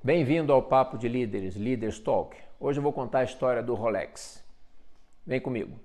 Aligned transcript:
Bem-vindo 0.00 0.52
ao 0.52 0.62
Papo 0.62 0.96
de 0.96 1.08
Líderes, 1.08 1.56
Leaders 1.56 1.98
Talk. 1.98 2.36
Hoje 2.60 2.78
eu 2.78 2.82
vou 2.84 2.92
contar 2.92 3.18
a 3.18 3.24
história 3.24 3.60
do 3.60 3.74
Rolex. 3.74 4.44
Vem 5.26 5.40
comigo. 5.40 5.76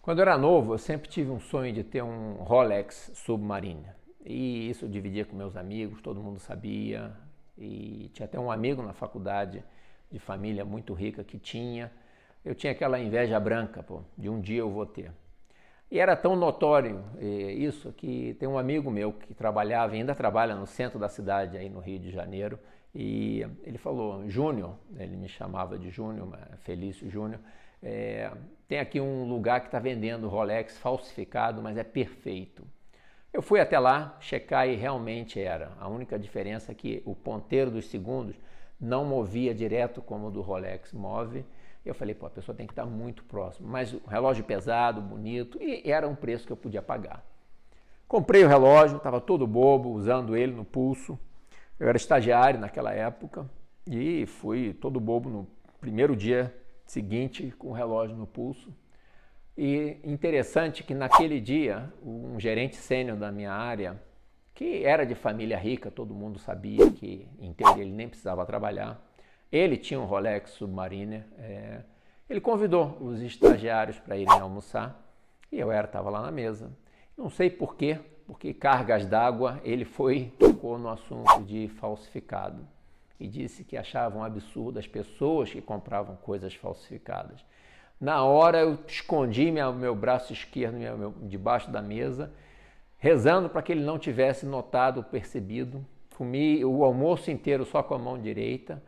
Quando 0.00 0.20
eu 0.20 0.22
era 0.22 0.38
novo, 0.38 0.74
eu 0.74 0.78
sempre 0.78 1.08
tive 1.08 1.32
um 1.32 1.40
sonho 1.40 1.72
de 1.72 1.82
ter 1.82 2.02
um 2.02 2.34
Rolex 2.34 3.10
Submarine. 3.14 3.84
E 4.24 4.70
isso 4.70 4.84
eu 4.84 4.88
dividia 4.88 5.24
com 5.24 5.34
meus 5.34 5.56
amigos, 5.56 6.00
todo 6.00 6.22
mundo 6.22 6.38
sabia. 6.38 7.12
E 7.58 8.08
tinha 8.14 8.26
até 8.26 8.38
um 8.38 8.48
amigo 8.48 8.82
na 8.82 8.92
faculdade 8.92 9.64
de 10.08 10.20
família 10.20 10.64
muito 10.64 10.94
rica 10.94 11.24
que 11.24 11.36
tinha. 11.36 11.90
Eu 12.44 12.54
tinha 12.54 12.70
aquela 12.72 13.00
inveja 13.00 13.40
branca, 13.40 13.82
pô, 13.82 14.02
de 14.16 14.28
um 14.28 14.40
dia 14.40 14.60
eu 14.60 14.70
vou 14.70 14.86
ter. 14.86 15.10
E 15.90 16.00
era 16.00 16.16
tão 16.16 16.34
notório 16.34 17.04
eh, 17.18 17.52
isso 17.52 17.92
que 17.92 18.34
tem 18.40 18.48
um 18.48 18.58
amigo 18.58 18.90
meu 18.90 19.12
que 19.12 19.32
trabalhava, 19.32 19.94
ainda 19.94 20.14
trabalha 20.14 20.54
no 20.54 20.66
centro 20.66 20.98
da 20.98 21.08
cidade, 21.08 21.56
aí 21.56 21.68
no 21.68 21.78
Rio 21.78 21.98
de 21.98 22.10
Janeiro, 22.10 22.58
e 22.94 23.46
ele 23.62 23.78
falou: 23.78 24.28
Júnior, 24.28 24.74
ele 24.98 25.16
me 25.16 25.28
chamava 25.28 25.78
de 25.78 25.90
Júnior, 25.90 26.28
Felício 26.62 27.08
Júnior, 27.08 27.40
é, 27.82 28.30
tem 28.66 28.80
aqui 28.80 29.00
um 29.00 29.28
lugar 29.28 29.60
que 29.60 29.66
está 29.66 29.78
vendendo 29.78 30.28
Rolex 30.28 30.76
falsificado, 30.78 31.62
mas 31.62 31.76
é 31.76 31.84
perfeito. 31.84 32.66
Eu 33.32 33.42
fui 33.42 33.60
até 33.60 33.78
lá 33.78 34.16
checar 34.18 34.66
e 34.68 34.74
realmente 34.74 35.38
era. 35.38 35.72
A 35.78 35.88
única 35.88 36.18
diferença 36.18 36.72
é 36.72 36.74
que 36.74 37.02
o 37.04 37.14
ponteiro 37.14 37.70
dos 37.70 37.86
segundos 37.86 38.34
não 38.80 39.04
movia 39.04 39.54
direto 39.54 40.00
como 40.00 40.28
o 40.28 40.30
do 40.30 40.40
Rolex 40.40 40.92
move 40.92 41.44
eu 41.88 41.94
falei, 41.94 42.14
pô, 42.14 42.26
a 42.26 42.30
pessoa 42.30 42.56
tem 42.56 42.66
que 42.66 42.72
estar 42.72 42.86
muito 42.86 43.24
próximo. 43.24 43.68
Mas 43.68 43.92
o 43.92 44.00
relógio 44.06 44.44
pesado, 44.44 45.00
bonito, 45.00 45.58
e 45.60 45.90
era 45.90 46.06
um 46.08 46.14
preço 46.14 46.46
que 46.46 46.52
eu 46.52 46.56
podia 46.56 46.82
pagar. 46.82 47.24
Comprei 48.08 48.44
o 48.44 48.48
relógio, 48.48 48.98
estava 48.98 49.20
todo 49.20 49.46
bobo, 49.46 49.90
usando 49.90 50.36
ele 50.36 50.52
no 50.52 50.64
pulso. 50.64 51.18
Eu 51.78 51.88
era 51.88 51.96
estagiário 51.96 52.58
naquela 52.58 52.92
época 52.92 53.48
e 53.86 54.26
fui 54.26 54.72
todo 54.74 55.00
bobo 55.00 55.28
no 55.28 55.48
primeiro 55.80 56.16
dia 56.16 56.54
seguinte 56.86 57.52
com 57.58 57.68
o 57.68 57.72
relógio 57.72 58.16
no 58.16 58.26
pulso. 58.26 58.72
E 59.56 59.98
interessante 60.04 60.82
que 60.82 60.94
naquele 60.94 61.40
dia, 61.40 61.92
um 62.02 62.38
gerente 62.38 62.76
sênior 62.76 63.16
da 63.16 63.32
minha 63.32 63.52
área, 63.52 64.00
que 64.54 64.84
era 64.84 65.04
de 65.04 65.14
família 65.14 65.58
rica, 65.58 65.90
todo 65.90 66.14
mundo 66.14 66.38
sabia 66.38 66.90
que 66.90 67.26
em 67.38 67.52
teoria 67.52 67.82
ele 67.82 67.92
nem 67.92 68.08
precisava 68.08 68.44
trabalhar, 68.46 69.00
ele 69.50 69.76
tinha 69.76 70.00
um 70.00 70.04
Rolex 70.04 70.50
Submariner. 70.50 71.24
É, 71.38 71.80
ele 72.28 72.40
convidou 72.40 72.96
os 73.00 73.20
estagiários 73.20 73.98
para 73.98 74.16
irem 74.16 74.40
almoçar 74.40 75.00
e 75.50 75.58
eu 75.58 75.70
era 75.70 75.86
estava 75.86 76.10
lá 76.10 76.20
na 76.20 76.30
mesa. 76.30 76.70
Não 77.16 77.30
sei 77.30 77.48
por 77.48 77.76
quê, 77.76 77.98
porque 78.26 78.52
cargas 78.52 79.06
d'água 79.06 79.60
ele 79.64 79.84
foi 79.84 80.32
tocou 80.38 80.78
no 80.78 80.88
assunto 80.88 81.42
de 81.44 81.68
falsificado 81.68 82.66
e 83.18 83.26
disse 83.26 83.64
que 83.64 83.76
achavam 83.76 84.22
absurdo 84.22 84.78
as 84.78 84.86
pessoas 84.86 85.50
que 85.50 85.62
compravam 85.62 86.16
coisas 86.16 86.54
falsificadas. 86.54 87.44
Na 87.98 88.24
hora 88.24 88.58
eu 88.58 88.78
escondi 88.86 89.50
meu, 89.50 89.72
meu 89.72 89.94
braço 89.94 90.32
esquerdo 90.32 90.76
meu, 90.76 91.14
debaixo 91.22 91.70
da 91.70 91.80
mesa, 91.80 92.30
rezando 92.98 93.48
para 93.48 93.62
que 93.62 93.72
ele 93.72 93.84
não 93.84 93.98
tivesse 93.98 94.44
notado, 94.44 95.02
percebido. 95.02 95.86
Comi 96.14 96.64
o 96.64 96.84
almoço 96.84 97.30
inteiro 97.30 97.64
só 97.64 97.82
com 97.82 97.94
a 97.94 97.98
mão 97.98 98.18
direita 98.18 98.82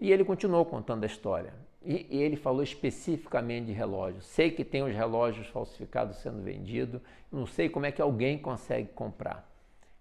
e 0.00 0.12
ele 0.12 0.24
continuou 0.24 0.64
contando 0.64 1.04
a 1.04 1.06
história. 1.06 1.52
E, 1.82 2.06
e 2.10 2.22
ele 2.22 2.36
falou 2.36 2.62
especificamente 2.62 3.66
de 3.66 3.72
relógios. 3.72 4.26
Sei 4.26 4.50
que 4.50 4.64
tem 4.64 4.82
os 4.82 4.94
relógios 4.94 5.46
falsificados 5.46 6.16
sendo 6.18 6.42
vendidos, 6.42 7.00
não 7.30 7.46
sei 7.46 7.68
como 7.68 7.86
é 7.86 7.92
que 7.92 8.02
alguém 8.02 8.38
consegue 8.38 8.88
comprar. 8.88 9.48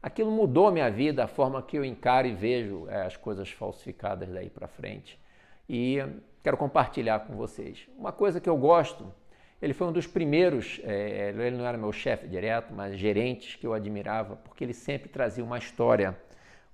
Aquilo 0.01 0.31
mudou 0.31 0.71
minha 0.71 0.89
vida, 0.89 1.23
a 1.23 1.27
forma 1.27 1.61
que 1.61 1.77
eu 1.77 1.83
encaro 1.83 2.27
e 2.27 2.33
vejo 2.33 2.87
é, 2.89 3.05
as 3.05 3.17
coisas 3.17 3.49
falsificadas 3.49 4.29
daí 4.29 4.49
para 4.49 4.67
frente. 4.67 5.19
E 5.67 5.97
quero 6.43 6.57
compartilhar 6.57 7.21
com 7.21 7.35
vocês. 7.35 7.87
Uma 7.97 8.11
coisa 8.11 8.39
que 8.39 8.47
eu 8.47 8.55
gosto, 8.57 9.11
ele 9.59 9.73
foi 9.73 9.87
um 9.87 9.91
dos 9.91 10.05
primeiros, 10.05 10.79
é, 10.83 11.29
ele 11.29 11.57
não 11.57 11.65
era 11.65 11.77
meu 11.77 11.91
chefe 11.91 12.27
direto, 12.27 12.71
mas 12.71 12.97
gerentes 12.99 13.55
que 13.55 13.65
eu 13.65 13.73
admirava, 13.73 14.35
porque 14.35 14.63
ele 14.63 14.73
sempre 14.73 15.09
trazia 15.09 15.43
uma 15.43 15.57
história 15.57 16.15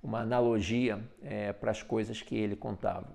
uma 0.02 0.20
analogia 0.20 0.98
é, 1.22 1.52
para 1.52 1.70
as 1.70 1.82
coisas 1.82 2.20
que 2.20 2.36
ele 2.36 2.56
contava. 2.56 3.06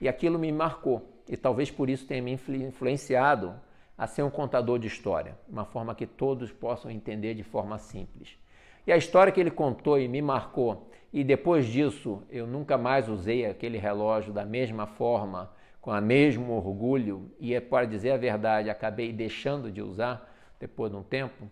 E 0.00 0.08
aquilo 0.08 0.38
me 0.38 0.50
marcou, 0.50 1.22
e 1.28 1.36
talvez 1.36 1.70
por 1.70 1.88
isso 1.88 2.06
tenha 2.06 2.22
me 2.22 2.32
influenciado 2.32 3.54
a 3.96 4.06
ser 4.06 4.22
um 4.22 4.30
contador 4.30 4.78
de 4.78 4.86
história, 4.86 5.36
uma 5.48 5.64
forma 5.64 5.94
que 5.94 6.06
todos 6.06 6.52
possam 6.52 6.90
entender 6.90 7.34
de 7.34 7.42
forma 7.42 7.78
simples. 7.78 8.38
E 8.86 8.92
a 8.92 8.96
história 8.96 9.32
que 9.32 9.40
ele 9.40 9.50
contou 9.50 9.98
e 9.98 10.08
me 10.08 10.22
marcou, 10.22 10.90
e 11.12 11.22
depois 11.24 11.66
disso 11.66 12.22
eu 12.30 12.46
nunca 12.46 12.78
mais 12.78 13.08
usei 13.08 13.44
aquele 13.44 13.76
relógio 13.76 14.32
da 14.32 14.44
mesma 14.44 14.86
forma, 14.86 15.50
com 15.80 15.90
o 15.90 16.00
mesmo 16.00 16.52
orgulho, 16.52 17.30
e 17.38 17.54
é 17.54 17.60
para 17.60 17.86
dizer 17.86 18.12
a 18.12 18.16
verdade, 18.16 18.70
acabei 18.70 19.12
deixando 19.12 19.70
de 19.70 19.82
usar 19.82 20.32
depois 20.60 20.90
de 20.90 20.96
um 20.96 21.02
tempo, 21.02 21.48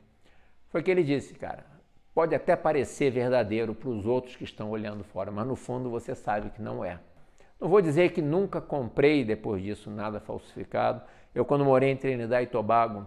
foi 0.69 0.82
que 0.82 0.91
ele 0.91 1.03
disse, 1.03 1.34
cara, 1.34 1.75
Pode 2.16 2.34
até 2.34 2.56
parecer 2.56 3.10
verdadeiro 3.10 3.75
para 3.75 3.91
os 3.91 4.06
outros 4.06 4.37
que 4.37 4.44
estão 4.44 4.71
olhando 4.71 5.04
fora, 5.04 5.31
mas 5.31 5.47
no 5.47 5.54
fundo 5.54 5.91
você 5.91 6.15
sabe 6.15 6.49
que 6.49 6.62
não 6.62 6.82
é. 6.82 6.99
Não 7.60 7.69
vou 7.69 7.82
dizer 7.82 8.12
que 8.12 8.22
nunca 8.22 8.59
comprei 8.59 9.22
depois 9.22 9.62
disso 9.62 9.91
nada 9.91 10.19
falsificado. 10.19 11.03
Eu, 11.34 11.44
quando 11.44 11.62
morei 11.62 11.91
em 11.91 11.97
Trinidad 11.97 12.43
e 12.43 12.47
Tobago, 12.47 13.06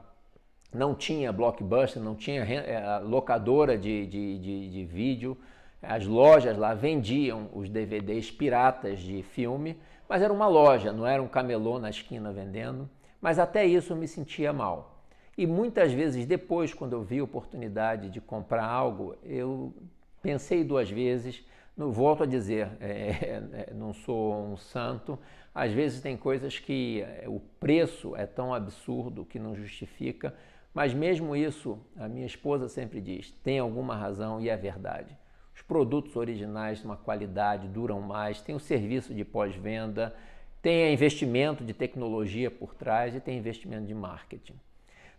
não 0.72 0.94
tinha 0.94 1.34
blockbuster, 1.34 2.00
não 2.00 2.14
tinha 2.14 2.44
eh, 2.44 3.00
locadora 3.00 3.76
de, 3.76 4.06
de, 4.06 4.38
de, 4.38 4.70
de 4.70 4.86
vídeo. 4.86 5.36
As 5.82 6.06
lojas 6.06 6.56
lá 6.56 6.76
vendiam 6.76 7.50
os 7.52 7.68
DVDs 7.68 8.30
piratas 8.30 9.00
de 9.00 9.24
filme, 9.24 9.76
mas 10.08 10.22
era 10.22 10.32
uma 10.32 10.48
loja, 10.48 10.94
não 10.94 11.08
era 11.08 11.20
um 11.20 11.28
camelô 11.28 11.80
na 11.80 11.90
esquina 11.90 12.32
vendendo. 12.32 12.88
Mas 13.20 13.40
até 13.40 13.66
isso 13.66 13.92
eu 13.92 13.98
me 13.98 14.08
sentia 14.08 14.54
mal. 14.54 14.99
E 15.40 15.48
muitas 15.48 15.94
vezes 15.94 16.26
depois, 16.26 16.74
quando 16.74 16.92
eu 16.92 17.02
vi 17.02 17.20
a 17.20 17.24
oportunidade 17.24 18.10
de 18.10 18.20
comprar 18.20 18.66
algo, 18.66 19.16
eu 19.24 19.74
pensei 20.22 20.66
duas 20.66 20.92
vezes. 20.92 21.46
Volto 21.78 22.24
a 22.24 22.26
dizer, 22.26 22.68
é, 22.82 23.42
é, 23.70 23.74
não 23.74 23.94
sou 23.94 24.36
um 24.36 24.58
santo. 24.58 25.18
Às 25.56 25.72
vezes 25.72 26.02
tem 26.02 26.18
coisas 26.18 26.60
que 26.60 27.04
é, 27.04 27.24
o 27.26 27.40
preço 27.58 28.18
é 28.18 28.26
tão 28.26 28.54
absurdo 28.54 29.24
que 29.24 29.40
não 29.40 29.56
justifica. 29.56 30.36
Mas 30.74 30.94
mesmo 30.94 31.34
isso, 31.34 31.80
a 31.96 32.10
minha 32.10 32.26
esposa 32.26 32.68
sempre 32.68 33.00
diz, 33.00 33.32
tem 33.42 33.60
alguma 33.60 33.96
razão 33.96 34.42
e 34.42 34.50
é 34.50 34.58
verdade. 34.58 35.18
Os 35.56 35.62
produtos 35.62 36.18
originais 36.18 36.80
de 36.80 36.86
uma 36.86 36.98
qualidade 36.98 37.70
duram 37.70 38.02
mais, 38.02 38.42
tem 38.42 38.56
o 38.56 38.60
serviço 38.60 39.14
de 39.14 39.24
pós-venda, 39.24 40.14
tem 40.62 40.94
investimento 40.94 41.64
de 41.64 41.74
tecnologia 41.74 42.52
por 42.52 42.76
trás 42.76 43.16
e 43.16 43.22
tem 43.22 43.38
investimento 43.38 43.86
de 43.86 43.94
marketing. 43.94 44.60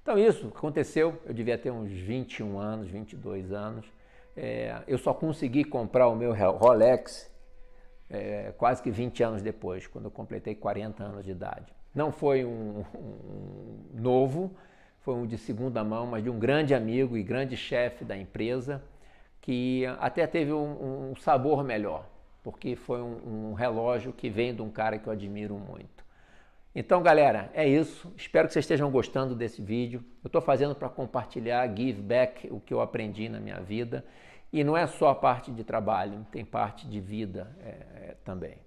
Então 0.03 0.19
isso 0.19 0.49
aconteceu, 0.49 1.21
eu 1.27 1.35
devia 1.35 1.59
ter 1.59 1.71
uns 1.71 1.91
21 1.91 2.59
anos, 2.59 2.89
22 2.89 3.53
anos. 3.53 3.87
É, 4.37 4.83
eu 4.87 4.97
só 4.97 5.13
consegui 5.13 5.65
comprar 5.65 6.09
o 6.09 6.15
meu 6.15 6.33
Rolex 6.33 7.31
é, 8.09 8.53
quase 8.57 8.83
que 8.83 8.91
20 8.91 9.23
anos 9.23 9.43
depois, 9.43 9.87
quando 9.87 10.07
eu 10.07 10.11
completei 10.11 10.55
40 10.55 11.05
anos 11.05 11.25
de 11.25 11.31
idade. 11.31 11.73
Não 11.95 12.11
foi 12.11 12.45
um, 12.45 12.85
um 12.95 13.79
novo, 13.95 14.53
foi 15.01 15.15
um 15.15 15.27
de 15.27 15.39
segunda 15.39 15.83
mão, 15.85 16.07
mas 16.07 16.23
de 16.23 16.31
um 16.31 16.39
grande 16.39 16.75
amigo 16.75 17.17
e 17.17 17.23
grande 17.23 17.57
chefe 17.57 18.05
da 18.05 18.17
empresa, 18.17 18.83
que 19.41 19.87
até 19.99 20.27
teve 20.27 20.53
um, 20.53 21.11
um 21.11 21.17
sabor 21.17 21.65
melhor, 21.65 22.07
porque 22.43 22.77
foi 22.77 23.01
um, 23.01 23.51
um 23.51 23.55
relógio 23.55 24.13
que 24.13 24.29
vem 24.29 24.55
de 24.55 24.63
um 24.63 24.71
cara 24.71 24.99
que 24.99 25.07
eu 25.07 25.13
admiro 25.13 25.57
muito. 25.57 26.00
Então, 26.75 27.03
galera, 27.03 27.51
é 27.53 27.69
isso. 27.69 28.13
Espero 28.17 28.47
que 28.47 28.53
vocês 28.53 28.65
estejam 28.65 28.91
gostando 28.91 29.35
desse 29.35 29.61
vídeo. 29.61 30.05
Eu 30.23 30.29
estou 30.29 30.41
fazendo 30.41 30.75
para 30.75 30.89
compartilhar, 30.89 31.67
give 31.77 32.01
back 32.01 32.49
o 32.51 32.61
que 32.61 32.73
eu 32.73 32.81
aprendi 32.81 33.29
na 33.29 33.41
minha 33.41 33.61
vida. 33.61 34.05
E 34.53 34.63
não 34.63 34.77
é 34.77 34.87
só 34.87 35.09
a 35.09 35.15
parte 35.15 35.51
de 35.51 35.65
trabalho, 35.65 36.27
tem 36.31 36.45
parte 36.45 36.89
de 36.89 37.01
vida 37.01 37.57
é, 37.61 37.69
é, 37.69 38.17
também. 38.25 38.59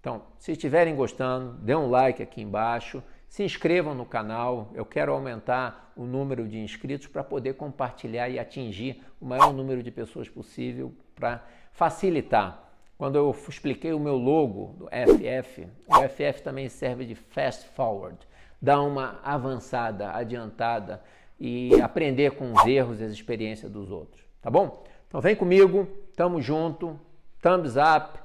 Então, 0.00 0.22
se 0.38 0.52
estiverem 0.52 0.94
gostando, 0.94 1.52
dê 1.58 1.74
um 1.74 1.90
like 1.90 2.22
aqui 2.22 2.40
embaixo, 2.40 3.02
se 3.28 3.42
inscrevam 3.44 3.94
no 3.94 4.06
canal. 4.06 4.70
Eu 4.74 4.86
quero 4.86 5.12
aumentar 5.12 5.92
o 5.94 6.04
número 6.04 6.48
de 6.48 6.58
inscritos 6.58 7.08
para 7.08 7.22
poder 7.22 7.54
compartilhar 7.54 8.30
e 8.30 8.38
atingir 8.38 9.02
o 9.20 9.26
maior 9.26 9.52
número 9.52 9.82
de 9.82 9.90
pessoas 9.90 10.30
possível 10.30 10.94
para 11.14 11.44
facilitar 11.72 12.69
quando 13.00 13.16
eu 13.16 13.34
expliquei 13.48 13.94
o 13.94 13.98
meu 13.98 14.14
logo 14.14 14.74
do 14.76 14.86
FF, 14.88 15.66
o 15.86 16.06
FF 16.06 16.42
também 16.42 16.68
serve 16.68 17.06
de 17.06 17.14
fast 17.14 17.66
forward, 17.70 18.18
dar 18.60 18.82
uma 18.82 19.18
avançada, 19.24 20.12
adiantada 20.12 21.02
e 21.40 21.80
aprender 21.80 22.32
com 22.32 22.52
os 22.52 22.66
erros 22.66 23.00
e 23.00 23.04
as 23.04 23.10
experiências 23.10 23.72
dos 23.72 23.90
outros, 23.90 24.22
tá 24.42 24.50
bom? 24.50 24.84
Então 25.08 25.18
vem 25.18 25.34
comigo, 25.34 25.88
tamo 26.14 26.42
junto, 26.42 27.00
thumbs 27.40 27.76
up, 27.76 28.18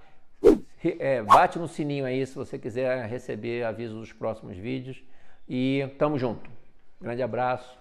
é, 1.00 1.24
bate 1.24 1.58
no 1.58 1.70
sininho 1.70 2.04
aí 2.04 2.26
se 2.26 2.36
você 2.36 2.60
quiser 2.60 3.06
receber 3.06 3.64
aviso 3.64 3.98
dos 3.98 4.12
próximos 4.12 4.58
vídeos 4.58 5.02
e 5.48 5.88
tamo 5.98 6.20
junto. 6.20 6.50
Grande 7.00 7.24
abraço. 7.24 7.80